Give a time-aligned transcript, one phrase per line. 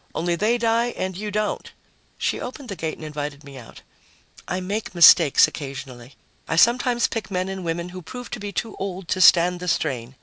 [0.15, 1.71] Only they die and you don't."
[2.17, 3.83] She opened the gate and invited me out.
[4.47, 6.15] "I make mistakes occasionally.
[6.47, 9.67] I sometimes pick men and women who prove to be too old to stand the
[9.67, 10.15] strain.